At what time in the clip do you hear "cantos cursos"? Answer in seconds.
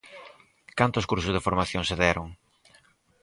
0.79-1.33